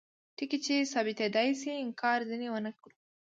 [0.37, 2.91] ټکي چې ثابتیدای شي انکار ځینې ونکړو.